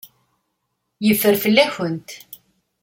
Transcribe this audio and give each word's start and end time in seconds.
Yeffer 1.05 1.35
fell-akent. 1.43 2.09